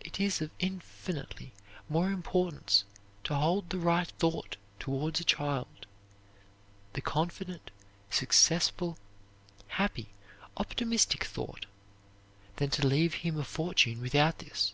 [0.00, 1.52] It is of infinitely
[1.86, 2.84] more importance
[3.24, 5.84] to hold the right thought towards a child,
[6.94, 7.70] the confident,
[8.08, 8.96] successful,
[9.68, 10.08] happy,
[10.56, 11.66] optimistic thought,
[12.56, 14.72] than to leave him a fortune without this.